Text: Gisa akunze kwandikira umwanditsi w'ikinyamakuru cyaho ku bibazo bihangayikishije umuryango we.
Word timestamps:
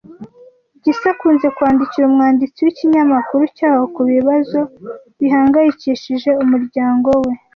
Gisa 0.83 1.07
akunze 1.13 1.47
kwandikira 1.55 2.03
umwanditsi 2.07 2.59
w'ikinyamakuru 2.65 3.43
cyaho 3.57 3.83
ku 3.95 4.01
bibazo 4.11 4.59
bihangayikishije 5.19 6.29
umuryango 6.43 7.09
we. 7.25 7.33